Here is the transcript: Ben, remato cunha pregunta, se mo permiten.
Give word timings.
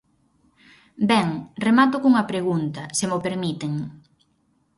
Ben, 1.09 1.27
remato 1.65 1.95
cunha 2.03 2.27
pregunta, 2.31 2.81
se 2.97 3.05
mo 3.11 3.17
permiten. 3.25 3.73